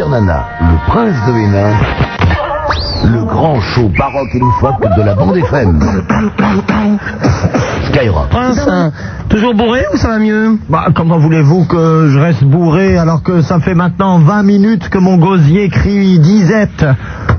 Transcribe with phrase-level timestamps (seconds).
[0.00, 1.74] Super le prince de Hénin,
[3.40, 5.80] grand show baroque et loufoque de la bande FM.
[7.86, 8.28] Skyrock.
[8.28, 8.92] Prince, hein,
[9.30, 13.40] toujours bourré ou ça va mieux Bah, comment voulez-vous que je reste bourré alors que
[13.40, 16.84] ça fait maintenant 20 minutes que mon gosier crie disette?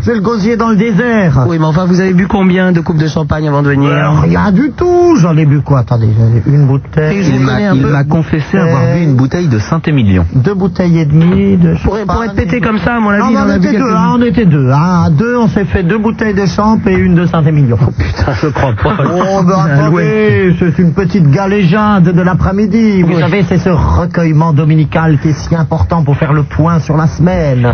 [0.02, 1.46] C'est le gosier dans le désert.
[1.48, 4.10] Oui, mais enfin, vous avez bu combien de coupes de champagne avant de venir Euh,
[4.24, 5.16] Rien du tout.
[5.18, 5.80] J'en ai bu quoi?
[5.82, 7.24] Attendez, j'en ai une bouteille.
[7.32, 10.26] Il m'a- il m'a confessé avoir bu une bouteille de Saint-Émilion.
[10.34, 13.30] Deux bouteilles et demie de pour, pour être pété comme ça, à mon avis, Non,
[13.32, 14.70] mais en on a bu était deux, hein, on était deux.
[14.72, 15.04] Hein.
[15.06, 17.78] À deux, on s'est fait deux bouteilles de champ et une de Saint-Émilion.
[17.98, 18.96] Putain, je crois pas.
[19.06, 23.02] Oh, ben attendez, c'est une petite galéjade de l'après-midi.
[23.04, 23.20] Vous Oui.
[23.20, 27.08] savez, c'est ce recueillement dominical qui est si important pour faire le point sur la
[27.08, 27.74] semaine.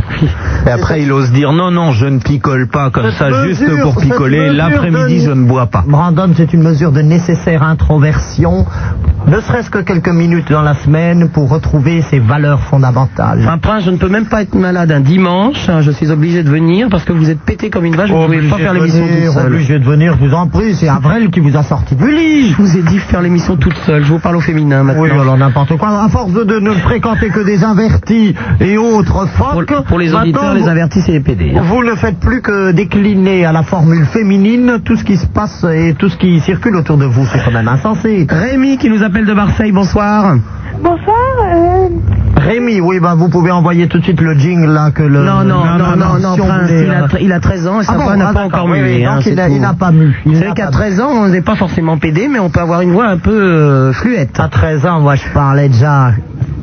[0.66, 3.95] Et après, il ose dire non, non, je ne picole pas comme ça, juste pour
[3.95, 4.49] picoler.
[4.52, 5.84] L'après-midi, de- je ne bois pas.
[5.88, 8.65] Brandon, c'est une mesure de nécessaire introversion,
[9.27, 13.48] ne serait-ce que quelques minutes dans la semaine pour retrouver ses valeurs fondamentales.
[13.48, 15.68] Un prince, je ne peux même pas être malade un dimanche.
[15.70, 18.07] hein, Je suis obligé de venir parce que vous êtes pété comme une vache.
[18.10, 19.48] Vous ne pouvez pas faire l'émission toute seule.
[19.54, 22.50] Obligé de venir, je vous en prie, c'est Avril qui vous a sorti du lit.
[22.52, 24.04] Je vous ai dit faire l'émission toute seule.
[24.04, 25.02] Je vous parle au féminin maintenant.
[25.04, 26.04] Oui, alors n'importe quoi.
[26.04, 30.54] À force de ne fréquenter que des invertis et autres pour, phoques, pour les auditeurs,
[30.54, 31.54] les avertis, c'est les PD.
[31.58, 31.62] hein.
[31.63, 35.66] Vous ne faites plus que décliner à la formule féminine tout ce qui se passe
[35.74, 37.26] et tout ce qui circule autour de vous.
[37.32, 38.26] C'est quand même insensé.
[38.30, 40.35] Rémi qui nous appelle de Marseille, bonsoir.
[40.82, 41.16] Bonsoir.
[41.44, 41.88] euh,
[42.35, 45.24] Rémi, oui, ben vous pouvez envoyer tout de suite le jingle là que le.
[45.24, 47.82] Non, non, non, non, non, si on Prince, il a, euh, il a 13 ans
[47.82, 49.05] et Ah bon, voix n'a ah, pas encore mué.
[49.05, 50.16] hein, il n'a pas mu.
[50.26, 52.60] Il Vous savez qu'à pas 13 ans, on n'est pas forcément pédé, mais on peut
[52.60, 54.40] avoir une voix un peu euh, fluette.
[54.40, 56.12] À 13 ans, moi je parlais déjà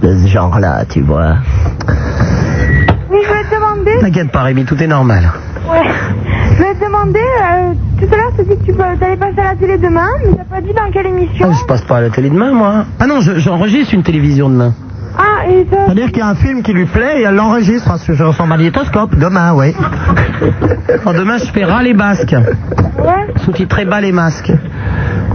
[0.03, 1.37] de ce genre-là, tu vois.
[3.11, 3.99] oui, je voulais te demander.
[4.01, 5.31] T'inquiète pas, Rémi, tout est normal.
[5.71, 5.83] Ouais.
[6.51, 7.19] Je voulais te demander.
[7.19, 10.07] euh, tout à l'heure, tu as dit que tu allais passer à la télé demain,
[10.25, 11.49] mais t'as pas dit dans quelle émission.
[11.51, 12.85] Ah, je passe pas à la télé demain, moi.
[13.01, 14.75] Ah non, je- j'enregistre une télévision demain.
[15.17, 15.77] Ah, et ça.
[15.87, 19.17] C'est-à-dire qu'il y a un film qui lui plaît et elle l'enregistre sur son magnétoscope
[19.17, 19.75] demain, oui.
[21.03, 22.35] Alors, demain, je fais ras les basques.
[22.99, 23.27] Ouais.
[23.45, 24.53] Sous-titré bas les masques.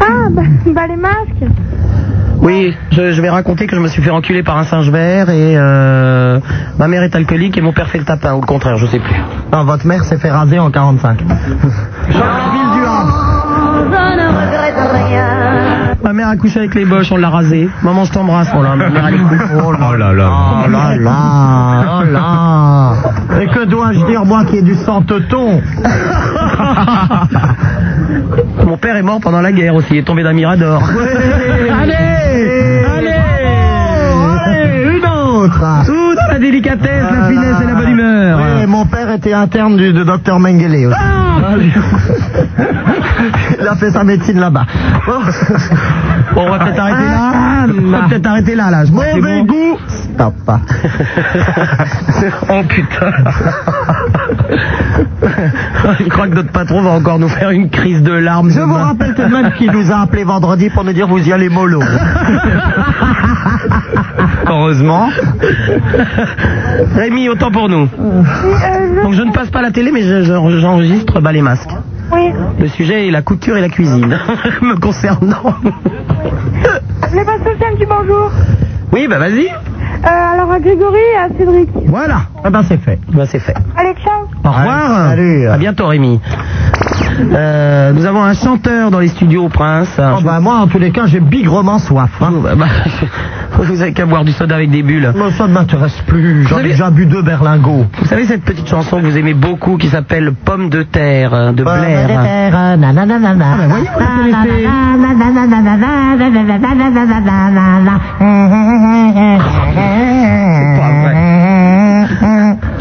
[0.02, 1.54] Ah, bah, bah, les masques.
[2.42, 5.30] Oui, je, je vais raconter que je me suis fait enculer par un singe vert
[5.30, 6.40] et euh,
[6.78, 9.00] ma mère est alcoolique et mon père fait le tapin, ou le contraire, je sais
[9.00, 9.16] plus.
[9.52, 11.20] Non, votre mère s'est fait raser en 45.
[16.10, 17.70] Ma mère a couché avec les boches, on l'a rasé.
[17.84, 18.50] Maman, je t'embrasse.
[18.58, 19.38] Oh là, ma mère, elle écoute.
[19.64, 20.32] Oh là Oh là là.
[20.66, 22.94] Oh là là, oh là.
[23.40, 25.62] Et que dois-je dire, moi qui ai du sang-teuton
[28.66, 30.82] Mon père est mort pendant la guerre aussi, il est tombé d'un mirador.
[31.80, 33.14] Allez Allez
[34.48, 38.40] Allez Une autre Tout dans la délicatesse, la finesse et la bonne humeur.
[38.42, 40.98] Oui, mon père était interne du, de Dr Mengele aussi.
[40.98, 41.54] Ah
[43.60, 44.66] Il a fait sa médecine là-bas.
[45.06, 45.20] Bon.
[46.36, 47.32] Bon, on va peut-être arrêter là.
[47.68, 48.86] On va peut-être arrêter là, là.
[48.86, 49.46] Je Mauvais bon.
[49.46, 50.34] goût Stop.
[52.50, 53.12] oh putain.
[56.00, 58.52] Je crois que notre patron va encore nous faire une crise de larmes.
[58.52, 61.20] Je vous rappelle tout de même qu'il nous a appelé vendredi pour nous dire vous
[61.28, 61.82] y allez mollo.
[64.48, 65.10] Heureusement.
[66.96, 67.88] Rémi, autant pour nous.
[68.00, 71.70] Euh, Donc je ne passe pas la télé, mais je- je- j'enregistre bas les masques.
[72.12, 72.32] Oui.
[72.60, 74.18] Le sujet est la couture et la cuisine.
[74.62, 75.54] Me concernant.
[77.04, 78.32] Aussi un petit bonjour.
[78.92, 79.48] Oui, bah vas-y.
[79.48, 81.70] Euh, alors à Grégory et à Cédric.
[81.88, 82.22] Voilà.
[82.46, 83.00] Eh ben c'est fait.
[83.12, 83.56] Bah c'est fait.
[83.76, 84.24] Allez, ciao.
[84.44, 85.10] Au revoir.
[85.10, 85.48] salut.
[85.48, 86.20] À bientôt, Rémi.
[87.32, 89.90] Euh, nous avons un chanteur dans les studios, au Prince.
[90.00, 92.12] Oh, bah, moi, en tous les cas, j'ai bigrement soif.
[92.22, 92.32] hein.
[92.42, 92.66] Bah, bah,
[93.66, 95.12] vous avez qu'à boire du soda avec des bulles.
[95.16, 96.44] Moi, ça ne m'intéresse plus.
[96.44, 97.86] J'en ai savez- déjà bu deux berlingots.
[98.00, 101.52] Vous savez cette petite chanson que vous aimez beaucoup qui s'appelle Pomme de terre euh,
[101.52, 102.08] de Blair
[103.54, 104.68] Ah, ben voyez, vous la connaissez.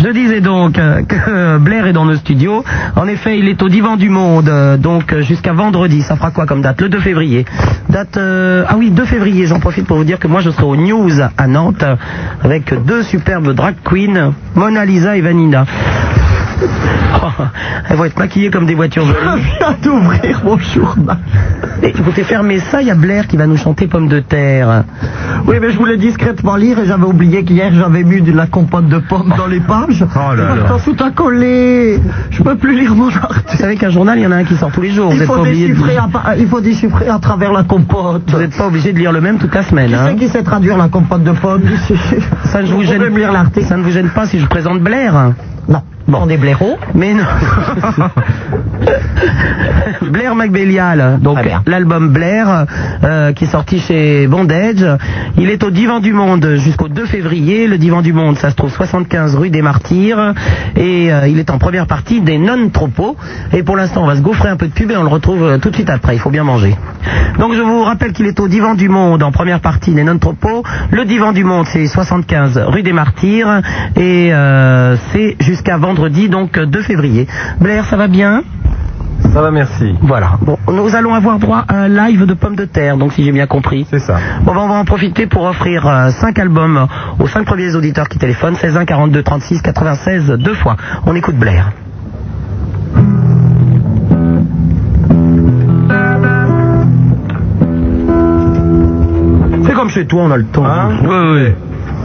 [0.08, 2.64] Je disais donc euh, que Blair est dans nos studios.
[2.96, 6.00] En effet, il est au divan du monde, euh, donc euh, jusqu'à vendredi.
[6.00, 6.80] Ça fera quoi comme date?
[6.80, 7.44] Le 2 février.
[7.90, 9.44] Date euh, ah oui, 2 février.
[9.44, 11.84] J'en profite pour vous dire que moi je serai au News à Nantes
[12.42, 15.66] avec deux superbes drag queens, Mona Lisa et Vanina.
[17.20, 17.42] Oh,
[17.88, 21.18] elles vont être maquillées comme des voitures Je viens d'ouvrir mon journal.
[21.82, 24.84] Et écoutez, fermez ça, il y a Blair qui va nous chanter Pomme de terre.
[25.46, 28.88] Oui, mais je voulais discrètement lire et j'avais oublié qu'hier j'avais mis de la compote
[28.88, 30.04] de pommes dans les pages.
[30.14, 30.76] Oh là là.
[30.84, 32.00] Tout a collé.
[32.30, 33.56] Je peux plus lire mon Vous article.
[33.58, 35.10] savez qu'un journal, il y en a un qui sort tous les jours.
[35.10, 35.74] Vous Il n'êtes faut, pas, obligé de...
[35.74, 38.22] déchiffrer à, il faut déchiffrer à travers la compote.
[38.30, 39.88] vous êtes pas obligé de lire le même toute la semaine.
[39.90, 40.06] Qui Hein.
[40.10, 41.62] c'est qui sait traduire la compote de pommes?
[42.44, 43.32] Ça ne vous Vous gêne lire
[43.62, 45.32] Ça ne vous gêne pas si je présente Blair.
[46.08, 46.24] Bon.
[46.26, 46.78] des blaireaux.
[46.94, 47.24] Mais non.
[50.10, 52.64] Blair McBelial, donc l'album Blair,
[53.04, 54.86] euh, qui est sorti chez Bondage.
[55.36, 57.66] Il est au Divan du Monde jusqu'au 2 février.
[57.66, 60.34] Le Divan du Monde, ça se trouve 75 rue des Martyrs.
[60.76, 63.16] Et euh, il est en première partie des non-tropos.
[63.52, 65.42] Et pour l'instant, on va se gaufrer un peu de pub et on le retrouve
[65.42, 66.14] euh, tout de suite après.
[66.14, 66.74] Il faut bien manger.
[67.38, 70.62] Donc je vous rappelle qu'il est au Divan du Monde en première partie des non-tropos.
[70.90, 73.60] Le Divan du Monde, c'est 75 rue des Martyrs.
[73.96, 75.97] Et euh, c'est jusqu'à vendredi,
[76.28, 77.26] donc 2 février.
[77.60, 78.42] Blair, ça va bien?
[79.32, 79.94] Ça va, merci.
[80.00, 80.38] voilà.
[80.40, 83.32] Bon, nous allons avoir droit à un live de pommes de terre, donc si j'ai
[83.32, 83.86] bien compris.
[83.90, 84.16] C'est ça.
[84.42, 86.86] Bon, ben, on va en profiter pour offrir 5 albums
[87.18, 88.54] aux 5 premiers auditeurs qui téléphonent.
[88.54, 90.76] 16 1 42 36 96 deux fois.
[91.04, 91.72] On écoute Blair.
[99.64, 100.64] C'est comme chez toi, on a le temps.
[100.64, 100.90] Hein?
[101.02, 101.52] Oui, oui.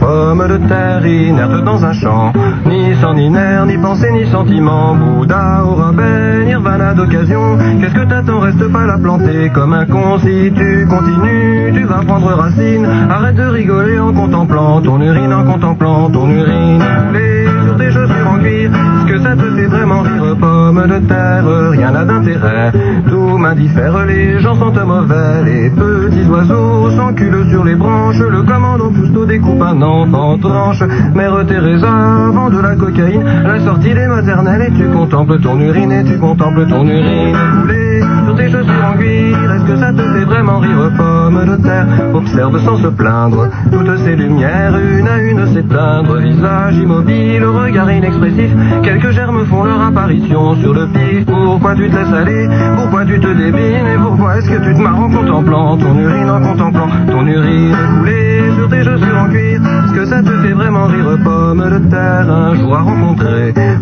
[0.00, 2.32] Pomme de terre inerte dans un champ,
[2.66, 4.94] ni sang ni nerf, ni pensée, ni sentiment.
[4.94, 7.58] Bouddha au rabais, nirvana d'occasion.
[7.80, 10.18] Qu'est-ce que t'attends, reste pas la planter comme un con.
[10.18, 12.86] Si tu continues, tu vas prendre racine.
[13.10, 16.82] Arrête de rigoler en contemplant ton urine, en contemplant ton urine.
[17.08, 20.98] Couler sur tes chaussures en cuir, est-ce que ça te fait vraiment rire, pomme de
[21.06, 22.72] terre Rien n'a d'intérêt,
[23.08, 25.44] tout m'indiffère, les gens sont mauvais.
[25.44, 30.82] Les petits oiseaux s'enculent sur les branches, le commandant Cousteau découpe un enfant tranche.
[31.14, 36.04] Mère Teresa vend de la la sortie des maternelles, et tu contemples ton urine, et
[36.04, 37.36] tu contemples ton urine.
[37.60, 41.56] Couler sur tes chaussures en cuir, est-ce que ça te fait vraiment rire, pomme de
[41.56, 41.86] terre?
[42.14, 48.50] Observe sans se plaindre, toutes ces lumières, une à une s'éteindre, visage immobile, regard inexpressif,
[48.82, 51.26] quelques germes font leur apparition sur le pif.
[51.26, 52.48] Pourquoi tu te laisses aller?
[52.76, 53.86] Pourquoi tu te débines?
[53.92, 57.74] Et pourquoi est-ce que tu te marres en contemplant ton urine, en contemplant ton urine?
[57.98, 61.78] Couler sur tes chaussures en cuir Est-ce que ça te fait vraiment rire, pomme de
[61.90, 62.30] terre?
[62.30, 62.74] Un jour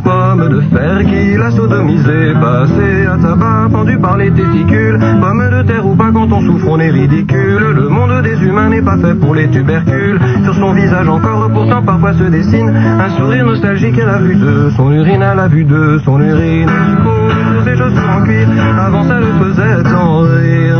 [0.05, 4.99] pomme de fer qui l'a sodomisé, passé à tabac, pendu par les testicules.
[5.21, 7.75] Pomme de terre ou pas, quand on souffre, on est ridicule.
[7.75, 10.19] Le monde des humains n'est pas fait pour les tubercules.
[10.45, 14.71] Sur son visage encore, pourtant parfois se dessine un sourire nostalgique à la vue de
[14.77, 16.71] son urine, à la vue de son urine.
[17.55, 20.72] Sur ses chaussures en cuir, avant ça le faisait tant rire.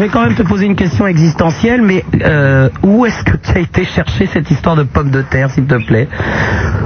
[0.00, 3.58] Vais quand même te poser une question existentielle, mais euh, où est-ce que tu as
[3.60, 6.08] été chercher cette histoire de pommes de terre, s'il te plaît?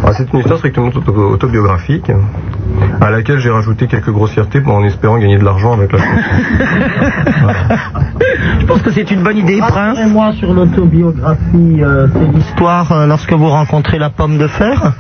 [0.05, 2.11] Ah, C'est une histoire strictement auto- autobiographique
[3.00, 6.12] à laquelle j'ai rajouté quelques grossièretés en espérant gagner de l'argent avec la chanson.
[8.61, 9.99] Je pense que c'est une bonne idée, Prince.
[10.11, 14.93] moi sur l'autobiographie, euh, c'est l'histoire euh, lorsque vous rencontrez la pomme de fer.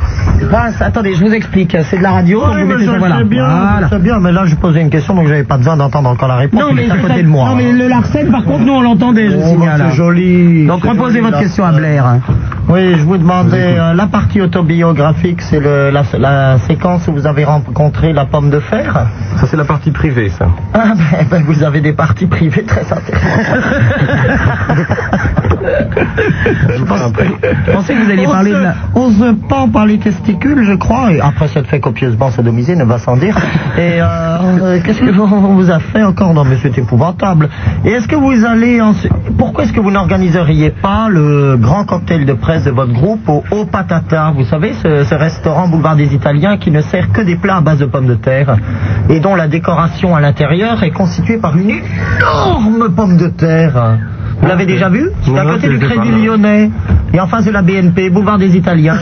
[0.54, 1.76] Prince, attendez, je vous explique.
[1.90, 2.40] C'est de la radio.
[2.44, 3.18] Oui, vous mais mettez je ça, voilà.
[3.18, 3.88] sais bien, Voilà.
[3.88, 6.28] je sais bien, mais là je posais une question donc j'avais pas besoin d'entendre encore
[6.28, 6.60] la réponse.
[6.60, 7.48] Non, mais, est à côté de moi.
[7.48, 9.80] non, mais le Larsen, par contre, nous on l'entendait, je Oh, signale.
[9.80, 10.64] bah, c'est joli.
[10.66, 11.42] Donc c'est reposez joli, votre là.
[11.42, 12.04] question à Blair.
[12.74, 17.44] Oui, je vous demandais, euh, la partie autobiographique, c'est la, la séquence où vous avez
[17.44, 19.06] rencontré la pomme de fer
[19.36, 20.46] Ça, c'est la partie privée, ça.
[20.72, 23.64] Ah, ben, ben, vous avez des parties privées très intéressantes.
[26.76, 27.00] Je pense-
[27.66, 28.74] je pensais que vous alliez on parler se, de la...
[28.94, 32.84] on se pend par les testicules, je crois, et après s'être fait copieusement sodomiser, ne
[32.84, 33.34] va sans dire.
[33.78, 36.34] Et euh, euh, qu'est-ce que vous- on vous a fait encore?
[36.34, 37.48] Non, mais c'est épouvantable.
[37.84, 38.80] Et est-ce que vous allez...
[39.38, 43.42] Pourquoi est-ce que vous n'organiseriez pas le grand cocktail de presse de votre groupe au
[43.50, 47.36] Haut Patata Vous savez, ce, ce restaurant boulevard des Italiens qui ne sert que des
[47.36, 48.56] plats à base de pommes de terre
[49.08, 53.98] et dont la décoration à l'intérieur est constituée par une énorme pomme de terre.
[54.44, 56.22] Vous l'avez déjà vu C'est à côté du Crédit.
[56.22, 56.70] Lyonnais.
[57.14, 58.98] Et en face de la BNP, boulevard des Italiens.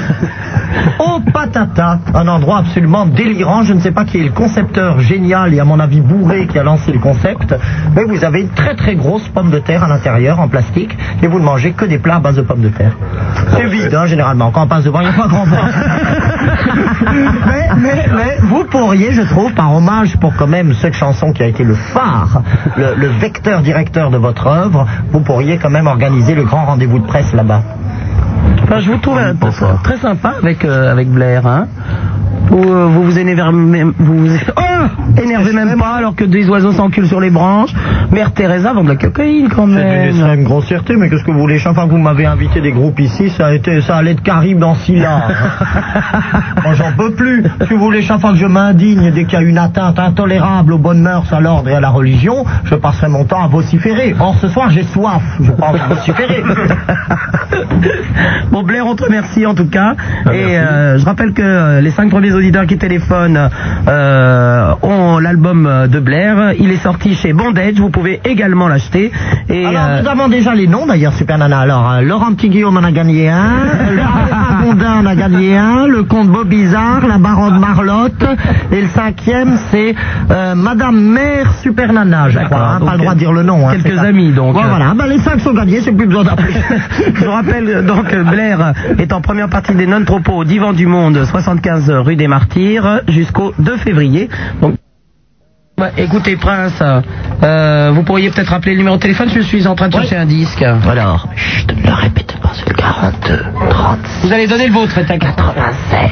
[1.00, 3.64] Au Patata, un endroit absolument délirant.
[3.64, 6.58] Je ne sais pas qui est le concepteur génial et à mon avis bourré qui
[6.60, 7.56] a lancé le concept.
[7.96, 11.26] Mais vous avez une très très grosse pomme de terre à l'intérieur en plastique et
[11.26, 12.92] vous ne mangez que des plats à base de pommes de terre.
[13.56, 14.52] C'est vide hein, généralement.
[14.52, 15.58] Quand on passe devant, il n'y a pas grand monde.
[17.46, 21.42] mais, mais, mais vous pourriez, je trouve, par hommage pour quand même cette chanson qui
[21.42, 22.42] a été le phare,
[22.76, 26.98] le, le vecteur directeur de votre œuvre, vous pourriez quand même organiser le grand rendez-vous
[26.98, 27.62] de presse là-bas.
[28.62, 29.34] Enfin, je vous trouve euh,
[29.82, 31.46] très sympa avec, euh, avec Blair.
[31.46, 31.66] Hein.
[32.48, 34.71] Vous, euh, vous vous énervez même, vous vous oh,
[35.22, 37.72] énervez même pas alors que des oiseaux s'enculent sur les branches.
[38.10, 40.08] Mère Teresa vend de la cocaïne quand C'est une même.
[40.08, 43.00] extrême grossièreté, mais qu'est-ce que vous voulez Chaque fois que vous m'avez invité des groupes
[43.00, 45.22] ici, ça a été, ça allait de Caribe dans Scylla.
[46.64, 47.44] Moi, j'en peux plus.
[47.66, 50.72] Si vous voulez, chaque fois que je m'indigne dès qu'il y a une atteinte intolérable
[50.74, 54.14] aux bonnes mœurs, à l'ordre et à la religion, je passerai mon temps à vociférer.
[54.20, 55.22] Or, ce soir, j'ai soif.
[55.40, 56.42] Je de vociférer.
[58.50, 59.94] Bon, Blair, on te remercie en tout cas.
[60.26, 63.48] Ah, et euh, je rappelle que euh, les cinq premiers auditeurs qui téléphonent
[63.88, 66.52] euh, ont l'album de Blair.
[66.58, 67.74] Il est sorti chez Bondage.
[67.80, 69.10] Vous pouvez également l'acheter.
[69.48, 71.60] Et Alors, euh, nous avons déjà les noms d'ailleurs, Super Nana.
[71.60, 73.50] Alors, euh, Laurent Petit Guillaume en a gagné un,
[73.94, 78.24] Laurent en a gagné un, le comte Beau Bizarre, la baronne Marlotte,
[78.70, 79.94] et le cinquième, c'est
[80.30, 82.76] euh, Madame Mère Super Nana, je crois.
[82.76, 83.68] hein, pas le droit de dire le nom.
[83.68, 84.52] hein, quelques amis, donc.
[84.54, 86.54] Voilà, ben, les cinq sont gagnés, c'est plus besoin d'appeler.
[87.14, 90.72] Je vous rappelle euh, donc que Blair est en première partie des non-tropos au Divan
[90.72, 94.28] du Monde, 75 rue des Martyrs, jusqu'au 2 février.
[95.82, 96.80] Bah, écoutez Prince,
[97.42, 100.14] euh, vous pourriez peut-être rappeler le numéro de téléphone, je suis en train de chercher
[100.14, 100.62] un disque.
[100.62, 104.92] Alors, chut, ne le répétez pas, c'est le 42, 36, Vous allez donner le vôtre,
[104.94, 106.10] c'est 96,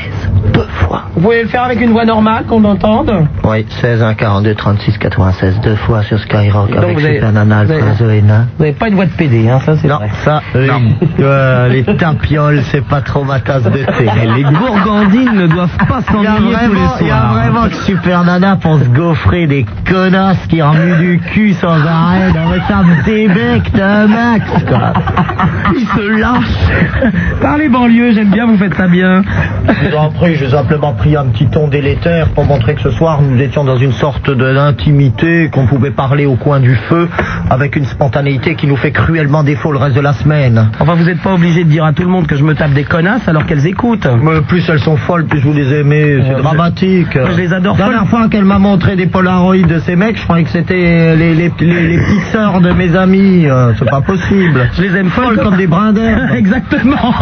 [0.52, 1.02] deux fois.
[1.14, 3.12] Vous pouvez le faire avec une voix normale, qu'on entende
[3.44, 7.64] Oui, 16, 1, 42, 36, 96, deux fois sur Skyrock avec vous avez- Super Nana,
[7.64, 8.20] vous avez-.
[8.20, 10.08] Vous n'avez pas une voix de PD, hein, ça c'est Non, vrai.
[10.24, 10.68] ça, euh,
[11.20, 13.84] euh, les tapioles, c'est pas trop ma tasse de thé.
[14.36, 17.32] Les gourgandines ne doivent pas s'ennuyer tous les vraiment, il y a soirs.
[17.34, 22.28] vraiment que Super Nana pour se gaufrer des connasses qui remuent du cul sans arrêt.
[22.32, 24.92] Non, mais ça me débecte un max, quoi.
[25.76, 27.12] Il se lâche.
[27.40, 29.22] Parlez banlieue, j'aime bien, vous faites ça bien.
[29.68, 32.90] Je vous en prie, j'ai simplement pris un petit ton délétère pour montrer que ce
[32.90, 37.08] soir nous étions dans une sorte d'intimité, qu'on pouvait parler au coin du feu
[37.50, 40.70] avec une spontanéité qui nous fait cruellement défaut le reste de la semaine.
[40.78, 42.72] Enfin, vous n'êtes pas obligé de dire à tout le monde que je me tape
[42.72, 44.06] des connasses alors qu'elles écoutent.
[44.22, 46.20] Mais plus elles sont folles, plus vous les aimez.
[46.26, 47.08] C'est Euh, dramatique.
[47.14, 50.24] je les adore La dernière fois qu'elle m'a montré des polaroïdes de ces mecs, je
[50.24, 53.46] croyais que c'était les, les, les, les petites sœurs de mes amis.
[53.46, 54.68] Euh, c'est pas possible.
[54.76, 56.30] Je les aime Folles comme des brins d'herbe.
[56.34, 57.14] Exactement.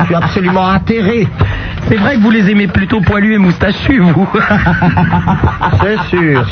[0.00, 1.26] Je suis absolument atterré.
[1.88, 4.28] C'est vrai que vous les aimez plutôt poilus et moustachus, vous.
[5.82, 6.44] C'est sûr.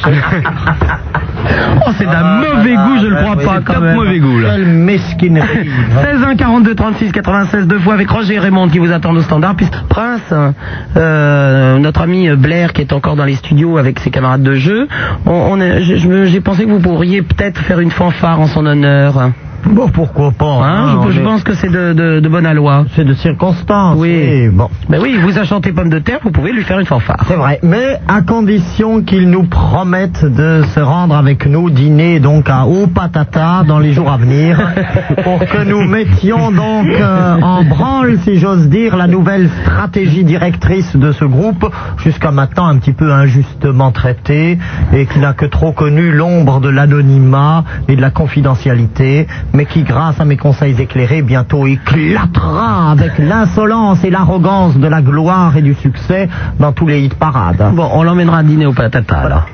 [1.86, 3.96] Oh, c'est d'un Ah, mauvais goût, je le ouais, crois pas, quand même.
[3.96, 4.50] mauvais goût, là.
[4.52, 5.68] Quelle mesquinerie.
[6.02, 9.22] 16 1 42 36 96 deux fois avec Roger et Raymond qui vous attendent au
[9.22, 9.54] standard.
[9.56, 10.32] Puis Prince,
[10.96, 14.88] euh, notre ami Blair qui est encore dans les studios avec ses camarades de jeu,
[15.26, 18.64] on, on je- je j'ai pensé que vous pourriez peut-être faire une fanfare en son
[18.66, 19.30] honneur.
[19.66, 20.44] Bon, pourquoi pas.
[20.46, 22.84] Hein, hein, je, je on est- pense que c'est de, de, de bonne aloi.
[22.94, 23.96] C'est de circonstance.
[23.98, 24.48] Oui.
[24.48, 24.68] Bon.
[24.88, 27.24] Ben oui, vous a chanté Pomme de terre, vous pouvez lui faire une fanfare.
[27.28, 32.48] C'est vrai, mais à condition qu'ils nous promettent de se rendre avec nous dîner donc
[32.50, 34.58] à Haut Patata dans les jours à venir,
[35.24, 40.94] pour que nous mettions donc euh, en branle, si j'ose dire, la nouvelle stratégie directrice
[40.96, 41.66] de ce groupe,
[41.98, 44.58] jusqu'à maintenant un petit peu injustement traité
[44.92, 49.82] et qui n'a que trop connu l'ombre de l'anonymat et de la confidentialité, mais qui,
[49.84, 55.62] grâce à mes conseils éclairés, bientôt éclatera avec l'insolence et l'arrogance de la gloire et
[55.62, 57.70] du succès dans tous les hit parades.
[57.72, 59.46] Bon, on l'emmènera dîner au patata.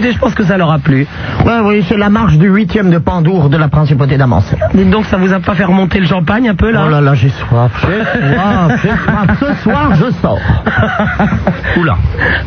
[0.00, 1.06] Écoutez, je pense que ça leur a plu.
[1.44, 4.50] Ouais, oui, c'est la marche du huitième de Pandour de la principauté d'Amance.
[4.72, 6.84] Dites donc, ça vous a pas fait remonter le champagne un peu là?
[6.86, 8.02] Oh là là, j'ai soif, j'ai
[8.32, 9.26] soif, j'ai soif.
[9.40, 10.38] Ce soir, je sors.
[11.78, 11.96] Oula.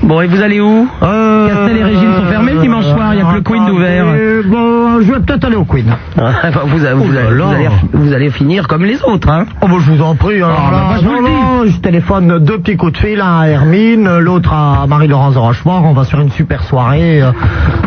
[0.02, 3.18] Bon, et vous allez où Euh, Castel et Régine sont fermés le dimanche soir, il
[3.18, 4.06] n'y a que le Queen d'ouvert.
[4.08, 5.86] attendez, Bon, je vais peut-être aller au Queen.
[6.18, 7.18] Enfin, vous, vous, Oh allez, vous
[7.54, 10.38] allez- vous allez finir comme les autres, hein Oh bah, je vous en prie.
[10.38, 13.40] Alors Ah, bah, là, moi, je non, non, téléphone deux petits coups de fil, un
[13.42, 15.84] à Hermine, l'autre à Marie-Laurence Rochefort.
[15.86, 17.22] On va sur une super soirée.
[17.22, 17.32] euh,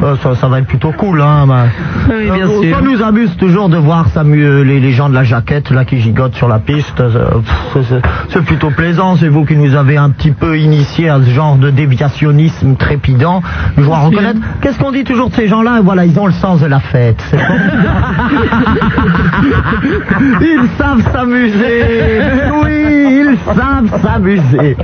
[0.03, 1.21] euh, ça, ça va être plutôt cool.
[1.21, 1.65] Hein, bah.
[2.09, 2.75] Oui, bien Euh, sûr.
[2.77, 6.35] Ça nous amuse toujours de voir les, les gens de la jaquette là qui gigotent
[6.35, 7.01] sur la piste.
[7.01, 7.27] Euh,
[8.31, 9.17] c'est- plutôt plaisant.
[9.17, 13.43] C'est vous qui nous avez un petit peu initié à ce genre de déviationnisme trépidant.
[13.77, 14.41] je dois reconnaître.
[14.61, 15.81] Qu'est-ce qu'on dit toujours de ces gens-là?
[15.83, 17.23] Voilà, ils ont le sens de la fête.
[17.31, 17.39] C'est
[20.41, 21.83] ils savent s'amuser.
[22.65, 24.77] Oui, ils savent s'amuser.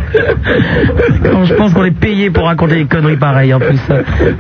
[1.45, 3.81] Je pense qu'on est payé pour raconter des conneries pareilles en plus.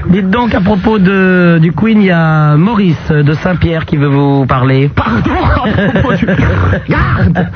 [0.08, 4.08] Dites donc à propos de, du Queen, il y a Maurice de Saint-Pierre qui veut
[4.08, 4.90] vous parler.
[4.94, 5.30] Pardon,
[5.64, 6.26] à propos du-
[6.88, 7.46] Garde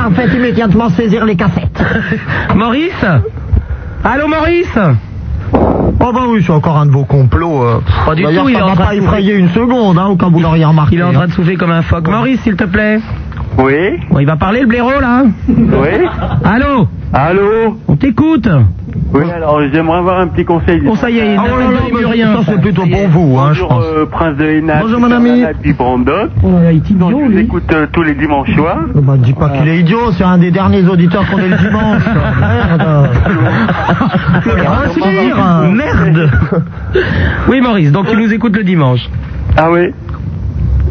[0.00, 1.84] Garde, faites immédiatement saisir les cassettes.
[2.56, 3.04] Maurice
[4.02, 4.78] Allô Maurice
[6.02, 7.62] Oh bah oui, c'est encore un de vos complots.
[7.62, 7.80] euh.
[8.06, 9.98] Pas du D'ailleurs, tout, il ça est en m'a train pas de effrayé une seconde,
[9.98, 10.94] hein, au cas où vous l'auriez remarqué.
[10.96, 12.08] Il est en train de souffler comme un phoque.
[12.08, 13.00] Maurice, s'il te plaît.
[13.58, 15.22] Oui, Bon, il va parler le blaireau là.
[15.48, 16.06] oui.
[16.44, 18.48] Allô Allô On t'écoute
[19.12, 20.80] Oui, alors j'aimerais avoir un petit conseil.
[20.80, 22.36] Bon, ça y est, il Ah, oh là là, n'a mais plus rien.
[22.36, 23.84] ça c'est plutôt pour vous, hein, je Bonjour, pense.
[23.84, 24.78] euh, Prince de Hénin.
[24.82, 25.44] Bonjour, mon ami.
[25.64, 26.28] Et Brandon.
[26.42, 27.40] Oh là là, il est Donc, idiot, je vous lui.
[27.44, 28.78] écoute euh, tous les dimanches soirs.
[28.94, 31.56] Oh, bah, dis pas qu'il est idiot, c'est un des derniers auditeurs qu'on ait le
[31.56, 32.02] dimanche.
[32.40, 33.10] Merde.
[34.44, 34.50] Faut
[35.04, 35.36] retenir.
[35.72, 36.30] Merde.
[37.48, 39.10] Oui Maurice, donc tu nous écoutes le dimanche.
[39.56, 39.90] Ah oui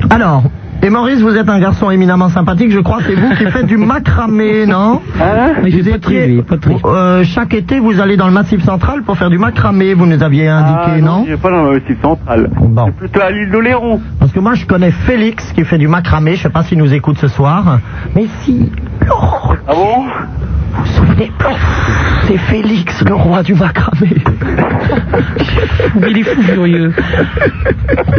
[0.10, 0.44] Alors,
[0.82, 3.78] et Maurice, vous êtes un garçon éminemment sympathique, je crois, c'est vous qui faites du
[3.78, 6.56] macramé, non Hein fait Vous pas étiez- pas.
[6.90, 10.24] Euh, chaque été, vous allez dans le Massif central pour faire du macramé, vous nous
[10.24, 12.50] aviez indiqué, ah, non j'ai pas dans le site central.
[12.62, 12.86] Bon.
[12.86, 14.00] C'est plutôt à l'île d'Oléron.
[14.20, 16.94] Parce que moi, je connais Félix qui fait du macramé, je sais pas s'il nous
[16.94, 17.80] écoute ce soir.
[18.16, 18.72] Mais si,
[19.68, 20.04] Ah bon
[20.72, 21.32] vous vous souvenez
[22.28, 24.16] C'est Félix, le roi du macramé.
[26.08, 26.94] Il est fou furieux.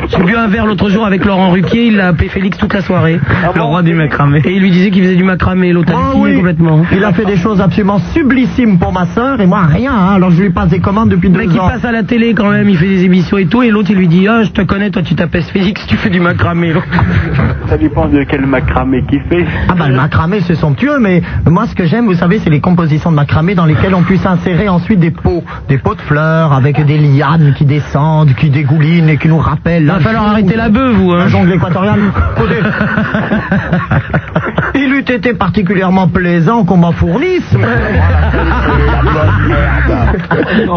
[0.08, 2.82] J'ai bu un verre l'autre jour avec Laurent Ruquier, il l'a appelé Félix toute la
[2.82, 3.20] soirée.
[3.54, 4.40] le roi du macramé.
[4.44, 6.36] Et il lui disait qu'il faisait du macramé, l'autre a Ah oui.
[6.36, 6.82] complètement.
[6.92, 9.92] Il a fait des choses absolument sublissimes pour ma sœur et moi rien.
[9.92, 10.14] hein.
[10.14, 11.68] Alors je lui passe des commandes depuis Le deux mec il ans.
[11.68, 13.96] passe à la télé quand même, il fait des émissions et tout, et l'autre il
[13.96, 16.72] lui dit Ah, je te connais, toi tu t'appelles Félix, tu fais du macramé.
[17.68, 19.44] Ça dépend de quel macramé qu'il fait.
[19.68, 22.60] Ah bah le macramé c'est somptueux, mais moi ce que j'aime, vous savez, c'est les
[22.60, 26.52] compositions de macramé dans lesquelles on puisse insérer ensuite des pots, des pots de fleurs
[26.52, 29.82] avec des lianes qui descendent, qui dégoulinent et qui nous rappellent.
[29.82, 30.34] Il va falloir jungle.
[30.40, 31.18] arrêter la bœuf, vous, hein.
[31.20, 32.00] La jungle équatoriale.
[34.74, 37.54] Il eût été particulièrement plaisant qu'on m'en fournisse.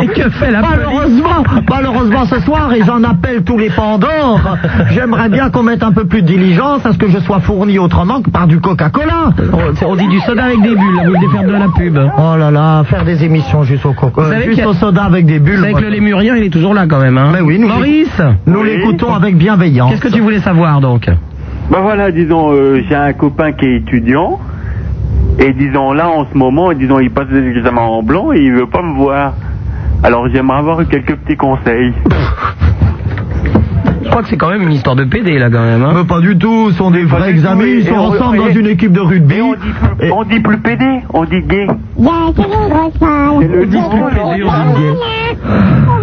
[0.02, 4.58] Et que fait la Malheureusement, malheureusement ce soir, et j'en appelle tous les Pandores,
[4.92, 7.80] j'aimerais bien qu'on mette un peu plus de diligence à ce que je sois fourni
[7.80, 9.32] autrement que par du Coca-Cola.
[9.54, 11.98] on, on dit du soda avec des bulles, vous voulez faire de la pub.
[12.18, 15.40] Oh là là, faire des émissions juste au coca, savez juste au soda avec des
[15.40, 15.60] bulles.
[15.60, 17.18] Avec moi, le lémurien, il est toujours là quand même.
[17.18, 17.30] Hein.
[17.34, 18.70] Mais oui, nous- Maurice, Nous Oui.
[18.76, 19.92] l'écoutons avec bienveillance.
[19.92, 21.08] qu'est-ce que tu voulais savoir donc?
[21.74, 24.40] Ben voilà, disons, euh, j'ai un copain qui est étudiant.
[25.40, 28.54] Et disons, là, en ce moment, disons, il passe des examens en blanc et il
[28.54, 29.34] veut pas me voir.
[30.04, 31.92] Alors, j'aimerais avoir quelques petits conseils.
[34.04, 35.82] Je crois que c'est quand même une histoire de PD là quand même.
[35.82, 35.94] Hein.
[35.96, 38.68] Mais pas du tout, ce sont des vrais et- ils sont ensemble dans et- une
[38.68, 39.42] équipe de rugby.
[39.42, 39.58] On dit
[39.98, 41.66] plus, Et- on dit plus pédé, on dit gay.
[41.98, 44.10] C'est le discours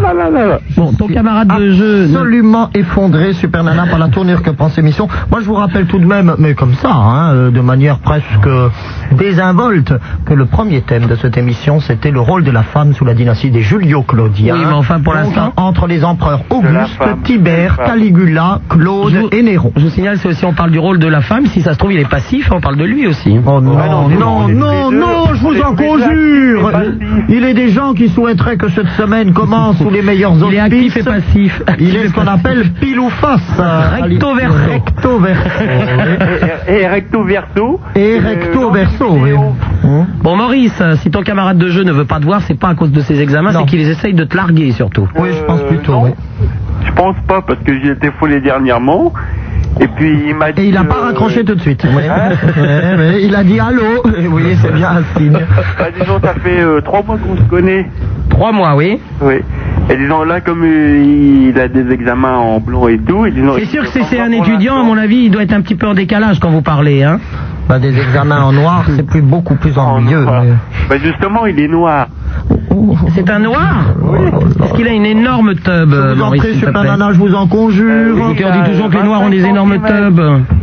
[0.02, 0.58] là là là.
[0.76, 2.04] Bon, ton camarade de jeu.
[2.04, 5.08] Absolument effondré, Super Nana, par la tournure que prend cette émission.
[5.30, 8.48] Moi, je vous rappelle tout de même, mais comme ça, hein, euh, de manière presque
[9.12, 9.92] désinvolte,
[10.24, 13.14] que le premier thème de cette émission, c'était le rôle de la femme sous la
[13.14, 14.54] dynastie des Julio-Claudiens.
[14.54, 17.76] Oui, mais enfin, pour l'instant- Entre les empereurs Auguste, Tibère.
[17.84, 19.72] Caligula, Claude vous- et Néron.
[19.76, 21.46] Je vous signale, c'est aussi on parle du rôle de la femme.
[21.46, 23.36] Si ça se trouve, il est passif, on parle de lui aussi.
[23.46, 26.70] Oh non, non, non, non, non, je vous en conjure.
[27.28, 30.60] Il est des gens qui souhaiteraient que cette semaine commence sous les meilleurs Il est
[30.60, 31.62] actif et passif.
[31.78, 33.40] Il est ce qu'on appelle pile ou face.
[34.02, 34.56] Recto verso.
[34.68, 35.50] Recto verso.
[36.68, 37.80] Et, et recto verso.
[37.96, 39.32] Et Euh, recto dans verso, oui.
[39.84, 40.06] Hum.
[40.22, 42.74] Bon Maurice, si ton camarade de jeu ne veut pas te voir, c'est pas à
[42.74, 45.08] cause de ses examens, c'est qu'ils essayent de te larguer surtout.
[45.16, 46.02] Oui, je pense Euh, plutôt, non.
[46.04, 46.10] oui.
[46.86, 49.12] Je pense pas parce que j'ai été foulé dernièrement.
[49.80, 50.62] Et puis il m'a dit.
[50.62, 51.84] Et il n'a pas euh, raccroché tout de suite.
[51.94, 52.02] Oui.
[52.08, 54.02] Hein Ouais, mais il a dit allô.
[54.30, 55.32] Oui, c'est bien un signe.
[55.78, 57.86] Bah, disons, ça fait euh, trois mois qu'on se connaît.
[58.30, 58.98] Trois mois, oui.
[59.22, 59.36] Oui.
[59.90, 63.26] Et disons, là, comme euh, il a des examens en blanc et tout.
[63.26, 65.52] Et disons, C'est sûr que si c'est un étudiant, à mon avis, il doit être
[65.52, 67.18] un petit peu en décalage quand vous parlez, hein.
[67.68, 70.22] Bah, des examens en noir, c'est plus beaucoup plus En ennuyeux.
[70.22, 70.42] noir.
[70.44, 70.54] mais-
[70.88, 72.08] Bah, justement, il est noir.
[73.14, 73.94] C'est un noir
[74.64, 77.34] Est-ce qu'il a une énorme tub, Je vous en Maurice, Super plaît Nana, je vous
[77.34, 78.16] en conjure.
[78.30, 80.20] Écoutez, on dit toujours que les noirs ont des énormes tubs.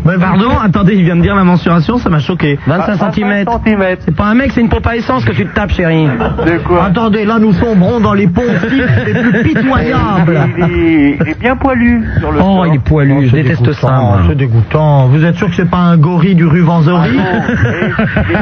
[0.08, 2.58] Mais Pardon, attendez, il vient de dire la mensuration, ça m'a choqué.
[2.66, 3.46] 25 cm.
[3.46, 4.02] centimètres.
[4.06, 6.06] C'est pas un mec, c'est une pompe à essence que tu te tapes, chérie.
[6.08, 8.72] De quoi Attendez, là nous sombrons dans les poncifs
[9.06, 10.40] les plus pitoyables.
[10.58, 13.44] il est, il est bien poilu sur le Oh, il est poilu, Oh, je c'est
[13.44, 14.00] déteste dégoûtant, ça.
[14.00, 14.20] moi.
[14.30, 15.08] C'est dégoûtant.
[15.08, 17.24] Vous êtes sûr que c'est pas un gorille du rue Ah Vanzori non,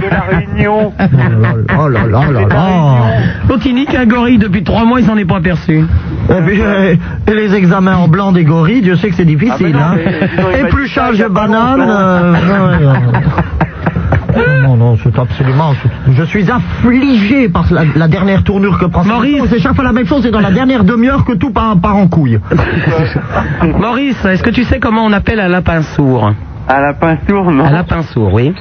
[0.02, 0.94] de la Réunion.
[1.78, 2.96] Oh là là, oh là là là.
[3.50, 5.84] L'autre, il nique un gorille depuis trois mois, il s'en est pas aperçu.
[6.30, 6.96] Et, puis, euh,
[7.28, 9.76] et les examens en blanc des gorilles, Dieu sait que c'est difficile.
[9.80, 10.20] Ah, mais non, hein.
[10.22, 12.34] mais disons, il m'a dit ça il y Épluchage a pas euh,
[14.64, 15.74] non, non, c'est absolument.
[16.12, 19.44] Je suis affligé par la, la dernière tournure que prend cette Maurice.
[19.50, 21.96] C'est chaque fois la même chose, c'est dans la dernière demi-heure que tout part, part
[21.96, 22.40] en couille.
[23.80, 26.34] Maurice, est-ce que tu sais comment on appelle un lapin sourd
[26.68, 26.94] À la
[27.28, 28.54] sourd, non Un lapin sourd, oui.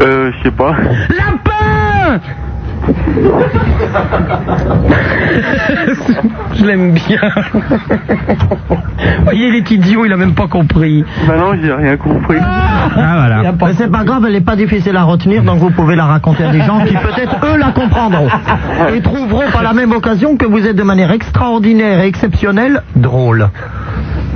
[0.00, 0.72] Euh, je sais pas.
[1.10, 2.20] Lapin
[6.54, 7.20] Je l'aime bien.
[9.24, 11.04] Voyez, il est idiot, il a même pas compris.
[11.26, 12.38] Bah non, j'ai rien compris.
[12.40, 13.52] Ah voilà.
[13.52, 16.44] Mais c'est pas grave, elle n'est pas difficile à retenir, donc vous pouvez la raconter
[16.44, 18.28] à des gens qui peut-être eux la comprendront.
[18.94, 23.50] Et trouveront par la même occasion que vous êtes de manière extraordinaire et exceptionnelle drôle.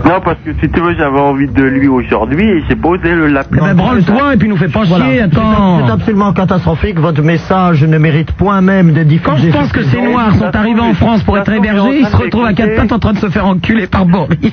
[0.04, 3.28] Non, parce que si tu veux, j'avais envie de lui aujourd'hui et j'ai posé le
[3.28, 3.56] lapin.
[3.58, 5.04] Eh ben, branle-toi et puis nous fais pas Voilà.
[5.06, 5.86] chier, C'est attends.
[5.88, 9.22] absolument catastrophique, votre message ne mérite point même de diffuser.
[9.24, 12.16] Quand je pense que ces noirs sont arrivés en France pour être hébergés, ils se
[12.16, 14.52] retrouvent à quatre pattes en train de se faire enculer par Boris.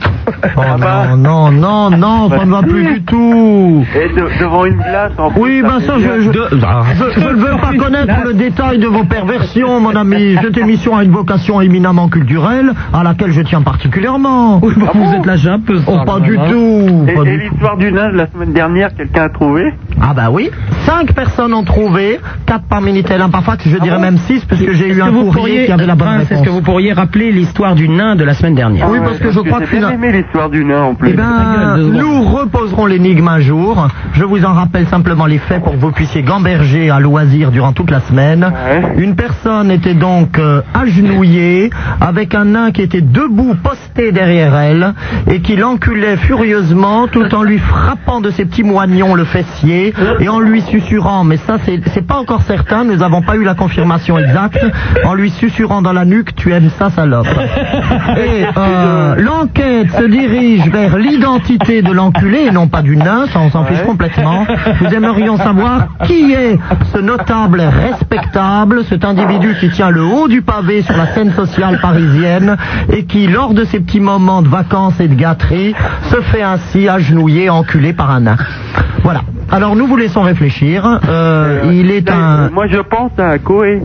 [0.55, 3.85] Oh non, non, non, non, ça ne va plus du tout.
[3.95, 6.41] Et de- devant une glace en plus, Oui, ben ça, je, je, bien.
[6.51, 10.35] je- je ne veux pas connaître le détail de vos perversions, mon ami.
[10.41, 14.59] Cette émission a une vocation éminemment culturelle, à laquelle je tiens particulièrement.
[14.63, 15.85] Oui, bah, vous êtes lâché un peu, ça.
[15.87, 16.47] Oh, pas du hein.
[16.49, 17.05] tout.
[17.07, 19.73] Et, pas et du l'histoire du nain de la semaine dernière, quelqu'un a trouvé?
[20.01, 20.49] Ah bah oui,
[20.85, 24.61] cinq personnes ont trouvé, quatre par Minitel, un par fax, je dirais même six, parce
[24.61, 26.31] que j'ai eu un courrier pourriez, qui avait la bonne réponse.
[26.31, 29.31] est-ce que vous pourriez rappeler l'histoire du nain de la semaine dernière Oui, parce que
[29.31, 31.09] je crois que j'ai bien fina- aimé l'histoire du nain en plus.
[31.09, 33.87] Eh ben, nous reposerons l'énigme un jour.
[34.13, 37.73] Je vous en rappelle simplement les faits pour que vous puissiez gamberger à loisir durant
[37.73, 38.43] toute la semaine.
[38.45, 38.93] Ouais.
[39.03, 41.69] Une personne était donc euh, agenouillée
[42.01, 44.93] avec un nain qui était debout posté derrière elle
[45.29, 49.88] et qui l'enculait furieusement tout en lui frappant de ses petits moignons le fessier
[50.19, 53.43] et en lui susurrant, mais ça c'est c'est pas encore certain, nous n'avons pas eu
[53.43, 54.65] la confirmation exacte,
[55.03, 57.27] en lui susurrant dans la nuque, tu aimes ça salope.
[58.17, 63.39] Et euh, l'enquête se dirige vers l'identité de l'enculé et non pas du nain, ça
[63.39, 64.45] on s'en fiche complètement.
[64.81, 66.57] Nous aimerions savoir qui est
[66.93, 71.79] ce notable respectable, cet individu qui tient le haut du pavé sur la scène sociale
[71.81, 72.57] parisienne
[72.91, 75.73] et qui, lors de ses petits moments de vacances et de gâterie,
[76.09, 78.37] se fait ainsi agenouiller, enculé par un nain.
[79.03, 79.21] Voilà.
[79.51, 80.99] Alors nous vous laissons réfléchir.
[81.07, 82.49] Euh, il est un...
[82.49, 83.81] Moi, je pense à Koé.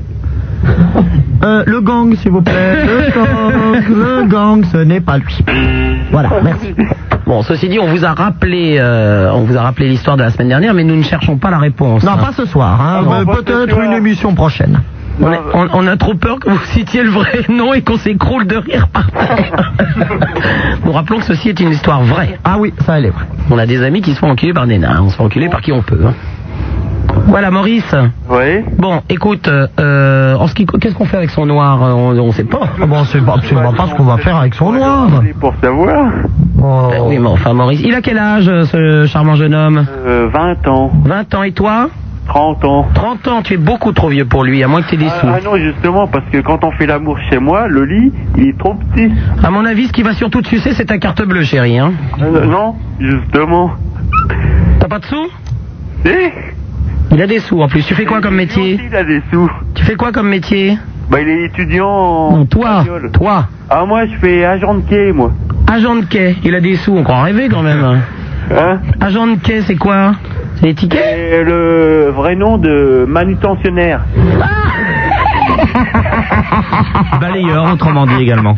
[1.44, 2.84] Euh, le gang, s'il vous plaît.
[2.84, 5.38] Le gang, le gang, ce n'est pas lui.
[6.10, 6.74] Voilà, merci.
[7.26, 10.30] Bon, ceci dit, on vous a rappelé, euh, on vous a rappelé l'histoire de la
[10.30, 12.02] semaine dernière, mais nous ne cherchons pas la réponse.
[12.02, 12.18] Non, hein.
[12.18, 13.84] pas ce soir, hein, Ah bon, peut-être soir.
[13.84, 14.80] une émission prochaine.
[15.20, 17.96] On, est- on- on a trop peur que vous citiez le vrai nom et qu'on
[17.96, 19.72] s'écroule de rire par terre.
[20.84, 22.38] Nous rappelons que ceci est une histoire vraie.
[22.44, 23.26] Ah oui, ça elle est vraie.
[23.50, 25.00] On a des amis qui se font enculer par des nains.
[25.02, 26.00] On se fait enculer par qui on peut.
[26.06, 26.14] hein.
[27.26, 27.94] Voilà, Maurice.
[28.28, 28.64] Oui.
[28.76, 32.32] Bon, écoute, euh, en ce qui, qu'est-ce qu'on fait avec son noir euh, On, on
[32.32, 32.60] sait pas.
[32.82, 35.08] Ah bon, c'est pas- absolument pas ce qu'on va faire avec son noir.
[35.24, 36.06] C'est pour savoir.
[36.60, 36.88] Oh.
[36.90, 39.86] Ben oui, mais enfin, Maurice, il a quel âge, euh, ce charmant jeune homme?
[40.06, 41.88] Euh, 20 ans, 20 ans et toi?
[42.26, 42.86] 30 ans.
[42.94, 45.06] 30 ans, tu es beaucoup trop vieux pour lui, à moins que tu aies des
[45.08, 45.26] Ah, sous.
[45.28, 48.58] ah non, justement, parce que quand on fait l'amour chez moi, le lit, il est
[48.58, 49.10] trop petit.
[49.42, 51.78] À mon avis, ce qui va surtout te sucer, c'est ta carte bleue, chérie.
[51.78, 53.72] Hein Euh, non, justement.
[54.80, 55.26] T'as pas de sous?
[56.04, 56.12] Si
[57.12, 57.84] Il a des sous en plus.
[57.86, 58.74] Tu fais quoi comme métier?
[58.74, 59.50] aussi, Il a des sous.
[59.74, 60.78] Tu fais quoi comme métier?
[61.10, 62.36] Bah, il est étudiant en...
[62.38, 63.48] Non, toi, toi.
[63.68, 65.30] Ah, moi, je fais agent de quai, moi.
[65.66, 67.84] Agent de quai, il a des sous, on croit rêver quand même.
[68.50, 68.78] Hein?
[69.00, 70.12] Agent de quai, c'est quoi?
[70.64, 74.00] Les tickets Et le vrai nom de manutentionnaire.
[77.20, 78.54] Balayeur, autrement dit également.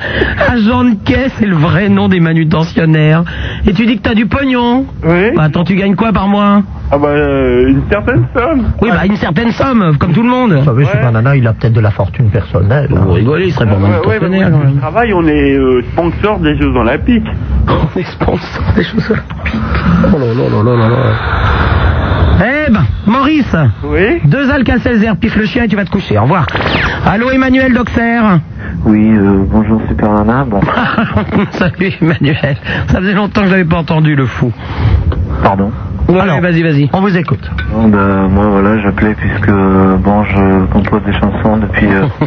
[0.49, 3.25] Agent de quai, c'est le vrai nom des manutentionnaires.
[3.67, 6.63] Et tu dis que t'as du pognon Oui Bah attends, tu gagnes quoi par mois?
[6.91, 8.67] Ah bah, euh, une certaine somme.
[8.81, 10.53] Oui, bah une certaine somme, comme tout le monde.
[10.53, 11.03] Vous savez, ce Ouais.
[11.03, 12.89] banana, il a peut-être de la fortune personnelle.
[12.95, 13.01] hein.
[13.07, 16.57] Vous rigolez, il serait pas Ouais, ouais, manutentionnaire je travaille, on est euh, sponsor des
[16.57, 17.27] Jeux Olympiques.
[17.69, 19.61] On est sponsor des choses olympiques.
[20.15, 20.97] Oh là là là là là là.
[22.69, 26.19] Ben, Maurice, Oui deux Alka-Seltzer, pif le chien et tu vas te coucher.
[26.19, 26.47] Au revoir.
[27.07, 28.41] Allô Emmanuel d'Auxerre
[28.85, 30.45] Oui, euh, bonjour Super Nana.
[30.45, 30.61] Bon,
[31.53, 32.57] Salut Emmanuel.
[32.89, 34.53] Ça faisait longtemps que je l'avais pas entendu le fou.
[35.45, 35.71] pardon.
[36.09, 36.41] Ouais, Alors.
[36.41, 36.91] vas-y, vas-y.
[36.93, 37.49] On vous écoute.
[37.73, 41.87] Bon, bah, moi voilà, j'appelais puisque bon, je compose des chansons depuis.
[41.87, 42.07] euh,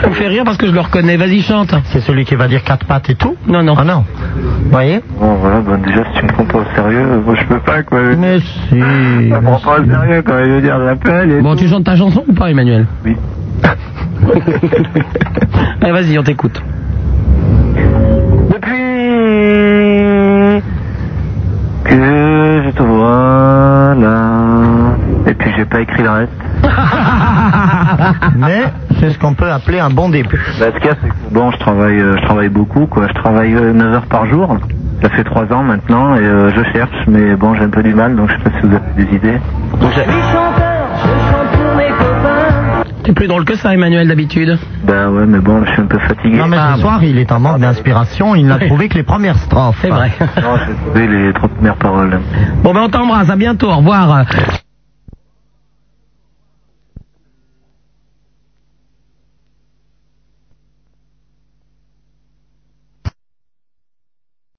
[0.00, 1.16] Ça me fait rire parce que je le reconnais.
[1.16, 1.74] Vas-y, chante.
[1.92, 3.74] C'est celui qui va dire quatre pattes et tout Non, non.
[3.76, 4.04] Ah non.
[4.34, 7.34] Vous voyez bon, voilà, bon, déjà si tu me prends pas au sérieux, euh, moi
[7.34, 7.98] je peux pas quoi.
[8.18, 8.46] Mais si.
[8.70, 11.84] Je me prends pas au sérieux quand je veux dire j'appelle et Bon, tu chantes
[11.84, 13.16] ta chanson ou pas, Emmanuel Oui.
[15.82, 16.62] Allez, vas-y, on t'écoute.
[18.50, 20.62] Depuis
[21.84, 24.96] que je te vois là.
[25.26, 26.32] Et puis j'ai pas écrit le reste.
[28.36, 28.62] Mais
[29.00, 30.40] c'est ce qu'on peut appeler un bon début.
[30.60, 33.06] Bah, ce qu'il y a, c'est que bon, je travaille, euh, je travaille beaucoup, quoi.
[33.08, 34.56] Je travaille 9 heures par jour.
[35.02, 37.94] Ça fait trois ans maintenant et euh, je cherche, mais bon, j'ai un peu du
[37.94, 39.40] mal, donc je sais pas si vous avez des idées.
[43.02, 44.58] T'es plus drôle que ça, Emmanuel, d'habitude.
[44.84, 46.36] Ben ouais, mais bon, je suis un peu fatigué.
[46.36, 48.34] Non, mais Ah, ce soir, il est en manque d'inspiration.
[48.34, 49.78] Il n'a trouvé que les premières strophes.
[49.80, 50.10] C'est vrai.
[50.42, 52.20] Non, j'ai trouvé les trois premières paroles.
[52.62, 54.24] Bon, ben on t'embrasse, à bientôt, au revoir.